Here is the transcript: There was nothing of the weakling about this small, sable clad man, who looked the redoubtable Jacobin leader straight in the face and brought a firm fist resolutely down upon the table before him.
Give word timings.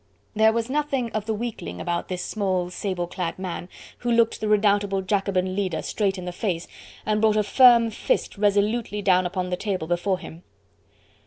There 0.35 0.51
was 0.51 0.67
nothing 0.67 1.11
of 1.11 1.27
the 1.27 1.33
weakling 1.35 1.79
about 1.79 2.07
this 2.07 2.25
small, 2.25 2.71
sable 2.71 3.05
clad 3.05 3.37
man, 3.37 3.69
who 3.99 4.11
looked 4.11 4.41
the 4.41 4.47
redoubtable 4.47 5.03
Jacobin 5.03 5.55
leader 5.55 5.83
straight 5.83 6.17
in 6.17 6.25
the 6.25 6.31
face 6.31 6.67
and 7.05 7.21
brought 7.21 7.37
a 7.37 7.43
firm 7.43 7.91
fist 7.91 8.35
resolutely 8.35 9.03
down 9.03 9.27
upon 9.27 9.51
the 9.51 9.55
table 9.57 9.85
before 9.85 10.17
him. 10.17 10.41